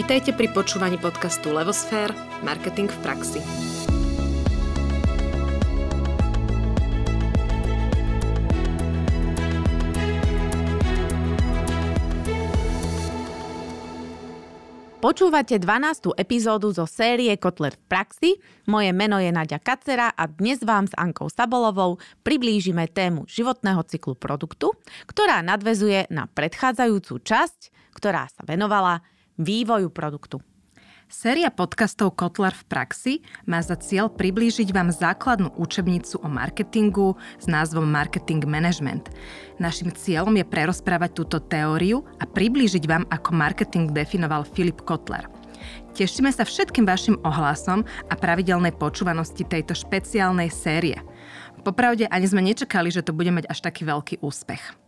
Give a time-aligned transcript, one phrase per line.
[0.00, 2.08] Vitajte pri počúvaní podcastu Levosfér–
[2.48, 3.40] Marketing v praxi.
[15.04, 16.16] Počúvate 12.
[16.16, 18.30] epizódu zo série Kotler v praxi.
[18.72, 24.16] Moje meno je Nadia Kacera a dnes vám s Ankou Sabolovou priblížime tému životného cyklu
[24.16, 24.72] produktu,
[25.04, 29.04] ktorá nadvezuje na predchádzajúcu časť, ktorá sa venovala
[29.40, 30.44] vývoju produktu.
[31.10, 37.50] Séria podcastov Kotler v praxi má za cieľ priblížiť vám základnú učebnicu o marketingu s
[37.50, 39.10] názvom Marketing Management.
[39.58, 45.26] Našim cieľom je prerozprávať túto teóriu a priblížiť vám, ako marketing definoval Filip Kotler.
[45.98, 51.02] Tešíme sa všetkým vašim ohlasom a pravidelnej počúvanosti tejto špeciálnej série.
[51.66, 54.79] Popravde ani sme nečakali, že to bude mať až taký veľký úspech.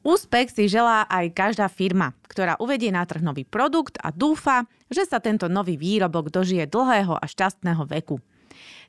[0.00, 5.04] Úspech si želá aj každá firma, ktorá uvedie na trh nový produkt a dúfa, že
[5.04, 8.16] sa tento nový výrobok dožije dlhého a šťastného veku.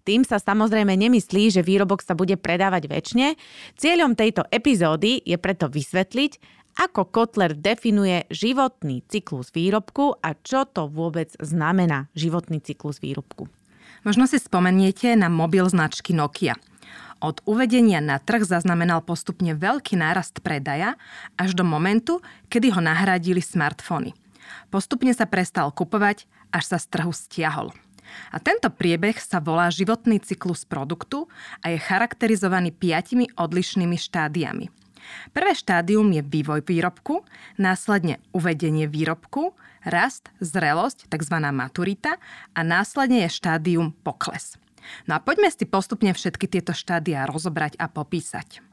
[0.07, 3.27] Tým sa samozrejme nemyslí, že výrobok sa bude predávať väčšine.
[3.75, 10.87] Cieľom tejto epizódy je preto vysvetliť, ako Kotler definuje životný cyklus výrobku a čo to
[10.87, 13.51] vôbec znamená životný cyklus výrobku.
[14.07, 16.55] Možno si spomeniete na mobil značky Nokia–
[17.21, 20.97] od uvedenia na trh zaznamenal postupne veľký nárast predaja
[21.37, 24.17] až do momentu, kedy ho nahradili smartfóny.
[24.73, 27.69] Postupne sa prestal kupovať, až sa z trhu stiahol.
[28.33, 31.31] A tento priebeh sa volá životný cyklus produktu
[31.63, 34.67] a je charakterizovaný piatimi odlišnými štádiami.
[35.31, 37.25] Prvé štádium je vývoj výrobku,
[37.57, 41.35] následne uvedenie výrobku, rast, zrelosť, tzv.
[41.51, 42.21] maturita
[42.53, 44.60] a následne je štádium pokles.
[45.05, 48.71] No a poďme si postupne všetky tieto štádia rozobrať a popísať.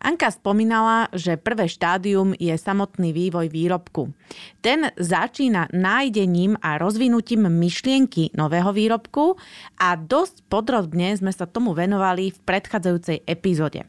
[0.00, 4.16] Anka spomínala, že prvé štádium je samotný vývoj výrobku.
[4.64, 9.36] Ten začína nájdením a rozvinutím myšlienky nového výrobku
[9.76, 13.84] a dosť podrobne sme sa tomu venovali v predchádzajúcej epizóde.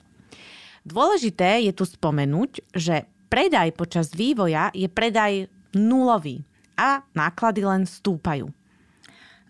[0.83, 6.43] Dôležité je tu spomenúť, že predaj počas vývoja je predaj nulový
[6.75, 8.51] a náklady len stúpajú.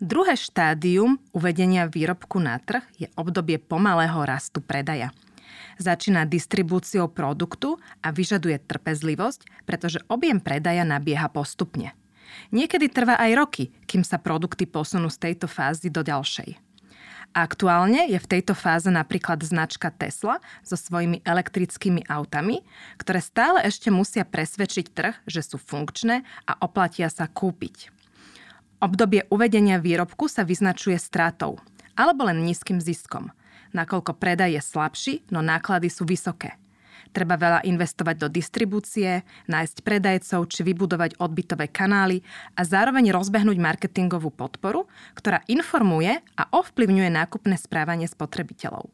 [0.01, 5.13] Druhé štádium uvedenia výrobku na trh je obdobie pomalého rastu predaja.
[5.77, 11.93] Začína distribúciou produktu a vyžaduje trpezlivosť, pretože objem predaja nabieha postupne.
[12.49, 16.57] Niekedy trvá aj roky, kým sa produkty posunú z tejto fázy do ďalšej.
[17.37, 22.65] Aktuálne je v tejto fáze napríklad značka Tesla so svojimi elektrickými autami,
[22.97, 28.00] ktoré stále ešte musia presvedčiť trh, že sú funkčné a oplatia sa kúpiť.
[28.81, 31.61] Obdobie uvedenia výrobku sa vyznačuje stratou
[31.93, 33.29] alebo len nízkym ziskom,
[33.77, 36.57] nakoľko predaj je slabší, no náklady sú vysoké.
[37.13, 42.25] Treba veľa investovať do distribúcie, nájsť predajcov či vybudovať odbytové kanály
[42.57, 48.89] a zároveň rozbehnúť marketingovú podporu, ktorá informuje a ovplyvňuje nákupné správanie spotrebiteľov.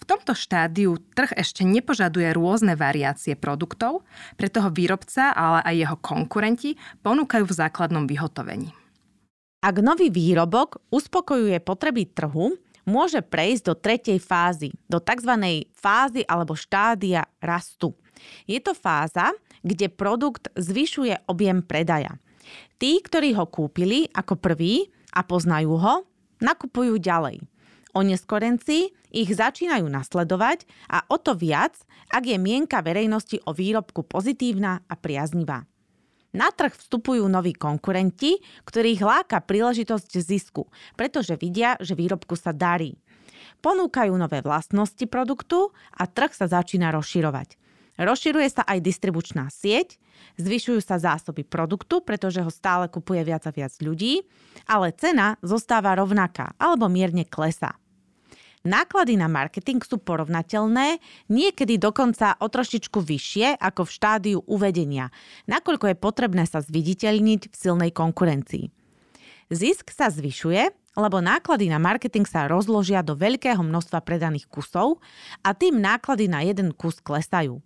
[0.00, 4.00] V tomto štádiu trh ešte nepožaduje rôzne variácie produktov,
[4.40, 8.79] preto ho výrobca, ale aj jeho konkurenti ponúkajú v základnom vyhotovení.
[9.60, 12.56] Ak nový výrobok uspokojuje potreby trhu,
[12.88, 15.36] môže prejsť do tretej fázy, do tzv.
[15.76, 17.92] fázy alebo štádia rastu.
[18.48, 22.16] Je to fáza, kde produkt zvyšuje objem predaja.
[22.80, 25.94] Tí, ktorí ho kúpili ako prvý a poznajú ho,
[26.40, 27.44] nakupujú ďalej.
[27.92, 31.76] Oneskorenci ich začínajú nasledovať a o to viac,
[32.08, 35.68] ak je mienka verejnosti o výrobku pozitívna a priaznivá.
[36.30, 42.94] Na trh vstupujú noví konkurenti, ktorých láka príležitosť zisku, pretože vidia, že výrobku sa darí.
[43.58, 47.58] Ponúkajú nové vlastnosti produktu a trh sa začína rozširovať.
[48.00, 50.00] Rozširuje sa aj distribučná sieť,
[50.40, 54.24] zvyšujú sa zásoby produktu, pretože ho stále kupuje viac a viac ľudí,
[54.64, 57.76] ale cena zostáva rovnaká alebo mierne klesá.
[58.60, 61.00] Náklady na marketing sú porovnateľné,
[61.32, 65.08] niekedy dokonca o trošičku vyššie ako v štádiu uvedenia,
[65.48, 68.68] nakoľko je potrebné sa zviditeľniť v silnej konkurencii.
[69.48, 75.00] Zisk sa zvyšuje, lebo náklady na marketing sa rozložia do veľkého množstva predaných kusov
[75.40, 77.64] a tým náklady na jeden kus klesajú.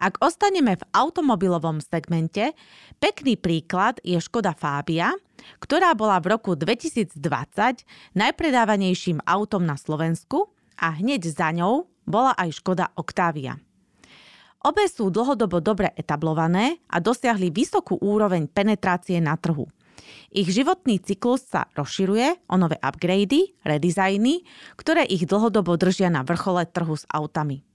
[0.00, 2.56] Ak ostaneme v automobilovom segmente,
[2.96, 5.12] pekný príklad je Škoda Fábia,
[5.60, 7.20] ktorá bola v roku 2020
[8.16, 13.60] najpredávanejším autom na Slovensku a hneď za ňou bola aj Škoda Octavia.
[14.64, 19.68] Obe sú dlhodobo dobre etablované a dosiahli vysokú úroveň penetrácie na trhu.
[20.32, 24.48] Ich životný cyklus sa rozširuje o nové upgrady, redizajny,
[24.80, 27.68] ktoré ich dlhodobo držia na vrchole trhu s autami.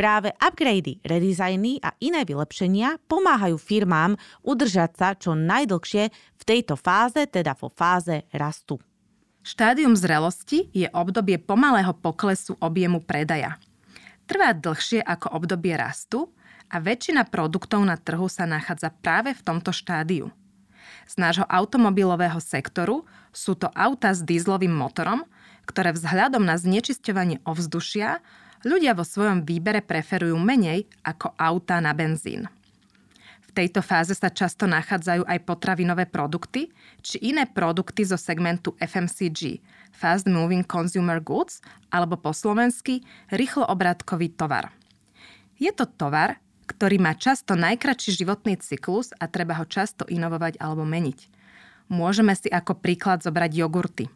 [0.00, 6.08] Práve upgrady, redizajny a iné vylepšenia pomáhajú firmám udržať sa čo najdlhšie
[6.40, 8.80] v tejto fáze, teda vo fáze rastu.
[9.44, 13.60] Štádium zrelosti je obdobie pomalého poklesu objemu predaja.
[14.24, 16.32] Trvá dlhšie ako obdobie rastu
[16.72, 20.32] a väčšina produktov na trhu sa nachádza práve v tomto štádiu.
[21.12, 23.04] Z nášho automobilového sektoru
[23.36, 25.28] sú to auta s dízlovým motorom,
[25.68, 28.24] ktoré vzhľadom na znečisťovanie ovzdušia
[28.64, 32.48] ľudia vo svojom výbere preferujú menej ako auta na benzín.
[33.50, 36.70] V tejto fáze sa často nachádzajú aj potravinové produkty
[37.02, 39.58] či iné produkty zo segmentu FMCG,
[39.90, 41.58] Fast Moving Consumer Goods,
[41.90, 43.02] alebo po slovensky
[43.34, 44.70] rýchlo obratkový tovar.
[45.58, 46.38] Je to tovar,
[46.70, 51.26] ktorý má často najkračší životný cyklus a treba ho často inovovať alebo meniť.
[51.90, 54.06] Môžeme si ako príklad zobrať jogurty.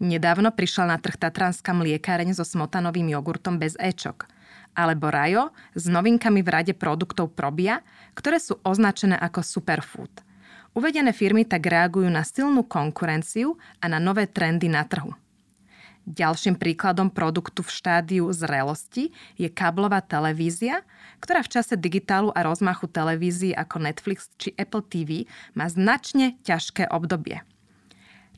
[0.00, 4.26] Nedávno prišla na trh tatranská mliekáreň so smotanovým jogurtom bez Ečok–
[4.74, 7.82] alebo Rajo s novinkami v rade produktov Probia,
[8.14, 10.10] ktoré sú označené ako superfood.
[10.70, 15.10] Uvedené firmy tak reagujú na silnú konkurenciu a na nové trendy na trhu.
[16.10, 20.82] Ďalším príkladom produktu v štádiu zrelosti je káblová televízia,
[21.20, 26.88] ktorá v čase digitálu a rozmachu televízií ako Netflix či Apple TV má značne ťažké
[26.88, 27.44] obdobie.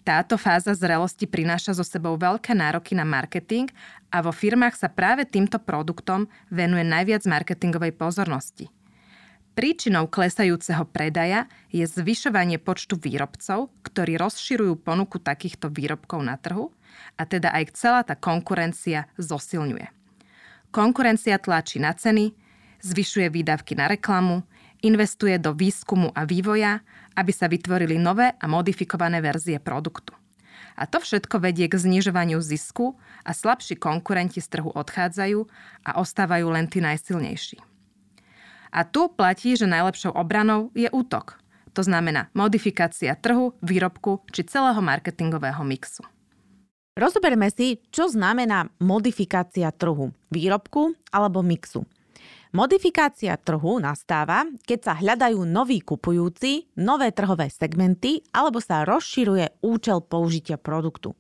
[0.02, 3.70] Táto fáza zrelosti prináša so sebou veľké nároky na marketing
[4.10, 8.66] a vo firmách sa práve týmto produktom venuje najviac marketingovej pozornosti.
[9.52, 16.75] Príčinou klesajúceho predaja je zvyšovanie počtu výrobcov, ktorí rozširujú ponuku takýchto výrobkov na trhu
[17.14, 19.87] a teda aj celá tá konkurencia zosilňuje.
[20.72, 22.32] Konkurencia tlačí na ceny,
[22.81, 24.40] zvyšuje výdavky na reklamu,
[24.81, 26.81] investuje do výskumu a vývoja
[27.16, 30.16] aby sa vytvorili nové a modifikované verzie produktu.
[30.76, 35.44] A to všetko vedie k znižovaniu zisku a slabší konkurenti z trhu odchádzajú
[35.84, 37.60] a ostávajú len tí najsilnejší.
[38.72, 41.36] A tu platí, že najlepšou obranou je útok.
[41.76, 46.04] To znamená modifikácia trhu, výrobku či celého marketingového mixu.
[46.92, 51.88] Rozoberme si, čo znamená modifikácia trhu, výrobku alebo mixu.
[52.52, 60.04] Modifikácia trhu nastáva, keď sa hľadajú noví kupujúci, nové trhové segmenty alebo sa rozširuje účel
[60.04, 61.16] použitia produktu.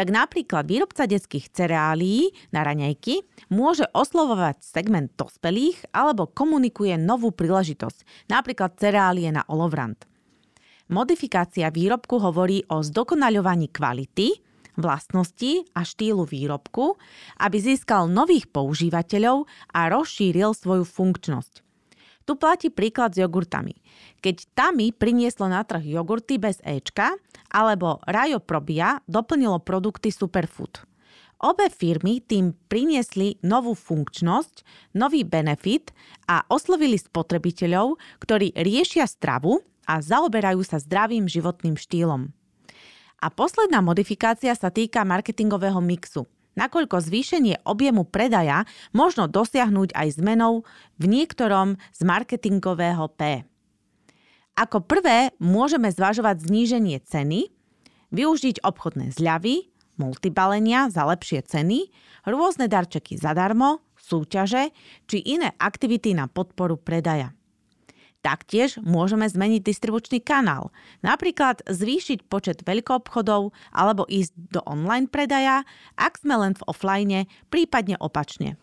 [0.00, 3.20] Tak napríklad výrobca detských cereálií na raňajky
[3.52, 10.08] môže oslovovať segment dospelých alebo komunikuje novú príležitosť, napríklad cereálie na olovrant.
[10.88, 14.45] Modifikácia výrobku hovorí o zdokonaľovaní kvality,
[14.78, 16.96] vlastnosti a štýlu výrobku,
[17.40, 21.66] aby získal nových používateľov a rozšíril svoju funkčnosť.
[22.26, 23.78] Tu platí príklad s jogurtami.
[24.18, 27.14] Keď Tami prinieslo na trh jogurty bez Ečka,
[27.54, 30.82] alebo Rajo Probia doplnilo produkty Superfood.
[31.36, 34.66] Obe firmy tým priniesli novú funkčnosť,
[34.98, 35.92] nový benefit
[36.26, 42.34] a oslovili spotrebiteľov, ktorí riešia stravu a zaoberajú sa zdravým životným štýlom.
[43.20, 46.28] A posledná modifikácia sa týka marketingového mixu.
[46.56, 48.64] Nakoľko zvýšenie objemu predaja
[48.96, 50.64] možno dosiahnuť aj zmenou
[50.96, 53.44] v niektorom z marketingového P.
[54.56, 57.52] Ako prvé môžeme zvažovať zníženie ceny,
[58.08, 59.68] využiť obchodné zľavy,
[60.00, 61.92] multibalenia za lepšie ceny,
[62.24, 64.72] rôzne darčeky zadarmo, súťaže
[65.04, 67.36] či iné aktivity na podporu predaja.
[68.26, 75.62] Taktiež môžeme zmeniť distribučný kanál, napríklad zvýšiť počet veľkoobchodov alebo ísť do online predaja,
[75.94, 78.58] ak sme len v offline, prípadne opačne.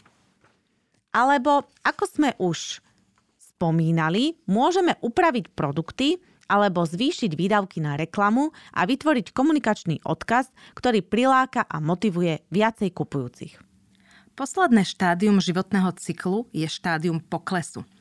[1.16, 2.84] Alebo, ako sme už
[3.40, 6.20] spomínali, môžeme upraviť produkty
[6.52, 13.56] alebo zvýšiť výdavky na reklamu a vytvoriť komunikačný odkaz, ktorý priláka a motivuje viacej kupujúcich.
[14.36, 17.88] Posledné štádium životného cyklu je štádium poklesu–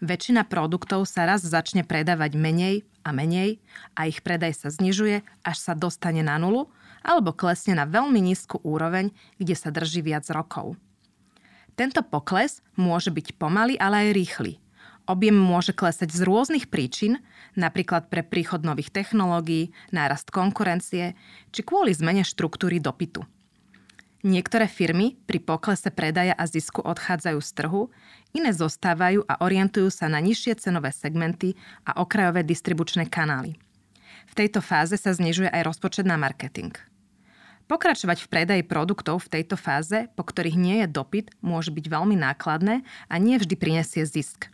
[0.00, 3.60] väčšina produktov sa raz začne predávať menej a menej
[3.96, 6.68] a ich predaj sa znižuje, až sa dostane na nulu
[7.00, 10.76] alebo klesne na veľmi nízku úroveň, kde sa drží viac rokov.
[11.78, 14.52] Tento pokles môže byť pomalý, ale aj rýchly.
[15.08, 17.24] Objem môže klesať z rôznych príčin,
[17.56, 21.16] napríklad pre príchod nových technológií, nárast konkurencie
[21.50, 23.24] či kvôli zmene štruktúry dopytu.
[24.20, 27.88] Niektoré firmy pri poklese predaja a zisku odchádzajú z trhu,
[28.36, 31.56] iné zostávajú a orientujú sa na nižšie cenové segmenty
[31.88, 33.56] a okrajové distribučné kanály.
[34.28, 36.76] V tejto fáze sa znižuje aj rozpočet na marketing.
[37.64, 42.20] Pokračovať v predaji produktov v tejto fáze, po ktorých nie je dopyt, môže byť veľmi
[42.20, 44.52] nákladné a nie vždy prinesie zisk.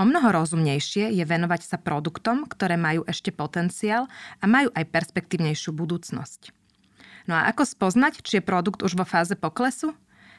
[0.00, 5.74] O mnoho rozumnejšie je venovať sa produktom, ktoré majú ešte potenciál a majú aj perspektívnejšiu
[5.74, 6.56] budúcnosť.
[7.28, 9.92] No a ako spoznať, či je produkt už vo fáze poklesu?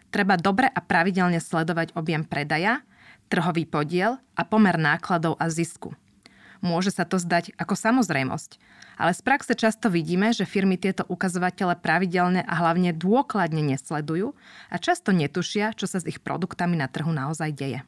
[0.09, 2.81] treba dobre a pravidelne sledovať objem predaja,
[3.29, 5.93] trhový podiel a pomer nákladov a zisku.
[6.59, 8.59] Môže sa to zdať ako samozrejmosť,
[8.99, 14.35] ale z praxe často vidíme, že firmy tieto ukazovatele pravidelne a hlavne dôkladne nesledujú
[14.67, 17.79] a často netušia, čo sa s ich produktami na trhu naozaj deje.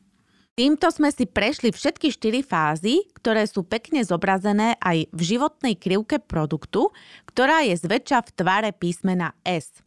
[0.51, 6.19] Týmto sme si prešli všetky štyri fázy, ktoré sú pekne zobrazené aj v životnej krivke
[6.19, 6.91] produktu,
[7.27, 9.79] ktorá je zväčša v tvare písmena S.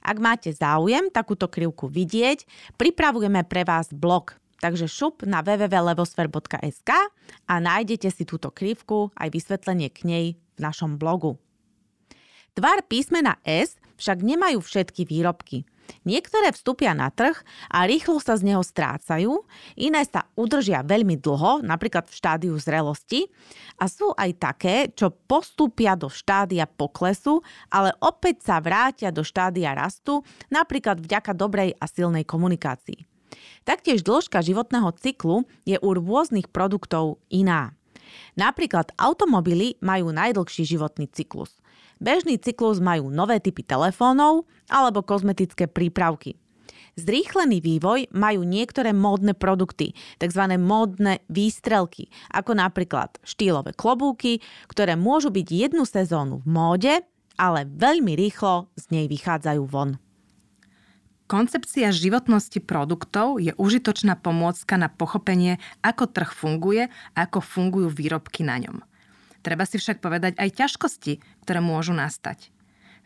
[0.00, 2.48] Ak máte záujem takúto krivku vidieť,
[2.80, 6.90] pripravujeme pre vás blog Takže šup na www.levosfer.sk
[7.46, 11.38] a nájdete si túto krivku aj vysvetlenie k nej v našom blogu.
[12.58, 15.62] Tvar písmena S však nemajú všetky výrobky.
[16.04, 17.36] Niektoré vstúpia na trh
[17.68, 19.44] a rýchlo sa z neho strácajú,
[19.76, 23.28] iné sa udržia veľmi dlho, napríklad v štádiu zrelosti,
[23.76, 29.76] a sú aj také, čo postúpia do štádia poklesu, ale opäť sa vrátia do štádia
[29.76, 33.04] rastu, napríklad vďaka dobrej a silnej komunikácii.
[33.68, 37.76] Taktiež dĺžka životného cyklu je u rôznych produktov iná.
[38.40, 41.52] Napríklad automobily majú najdlhší životný cyklus.
[41.98, 46.38] Bežný cyklus majú nové typy telefónov alebo kozmetické prípravky.
[46.98, 50.42] Zrýchlený vývoj majú niektoré módne produkty, tzv.
[50.58, 56.94] módne výstrelky, ako napríklad štýlové klobúky, ktoré môžu byť jednu sezónu v móde,
[57.38, 60.02] ale veľmi rýchlo z nej vychádzajú von.
[61.30, 68.42] Koncepcia životnosti produktov je užitočná pomôcka na pochopenie, ako trh funguje a ako fungujú výrobky
[68.42, 68.82] na ňom.
[69.42, 72.50] Treba si však povedať aj ťažkosti, ktoré môžu nastať.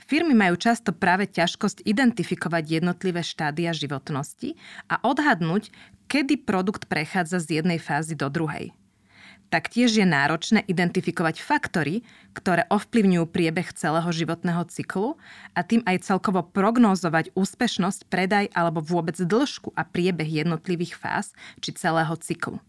[0.03, 4.59] Firmy majú často práve ťažkosť identifikovať jednotlivé štádia životnosti
[4.91, 5.71] a odhadnúť,
[6.11, 8.75] kedy produkt prechádza z jednej fázy do druhej.
[9.53, 12.01] Taktiež je náročné identifikovať faktory,
[12.33, 15.21] ktoré ovplyvňujú priebeh celého životného cyklu
[15.53, 21.77] a tým aj celkovo prognózovať úspešnosť, predaj alebo vôbec dĺžku a priebeh jednotlivých fáz či
[21.77, 22.65] celého cyklu.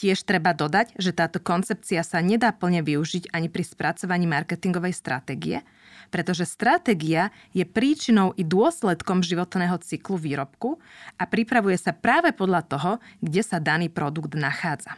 [0.00, 5.60] Tiež treba dodať, že táto koncepcia sa nedá plne využiť ani pri spracovaní marketingovej stratégie,
[6.08, 10.80] pretože stratégia je príčinou i dôsledkom životného cyklu výrobku
[11.20, 14.96] a pripravuje sa práve podľa toho, kde sa daný produkt nachádza.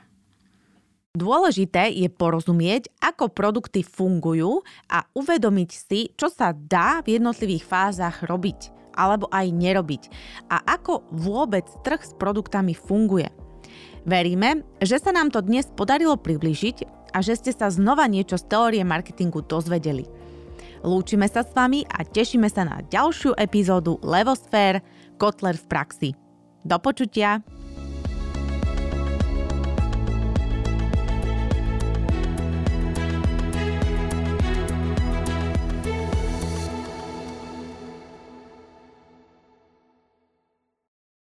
[1.18, 8.22] Dôležité je porozumieť, ako produkty fungujú a uvedomiť si, čo sa dá v jednotlivých fázach
[8.22, 10.02] robiť alebo aj nerobiť
[10.46, 13.41] a ako vôbec trh s produktami funguje.
[14.02, 18.50] Veríme, že sa nám to dnes podarilo približiť a že ste sa znova niečo z
[18.50, 20.02] teórie marketingu dozvedeli.
[20.82, 24.82] Lúčime sa s vami a tešíme sa na ďalšiu epizódu Levosfér
[25.14, 26.10] Kotler v praxi.
[26.66, 27.61] Do počutia!